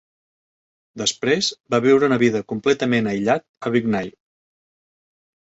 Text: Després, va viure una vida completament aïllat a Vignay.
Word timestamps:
Després, 1.01 1.49
va 1.73 1.79
viure 1.87 2.07
una 2.13 2.17
vida 2.23 2.41
completament 2.55 3.11
aïllat 3.13 3.47
a 3.71 3.75
Vignay. 3.77 4.11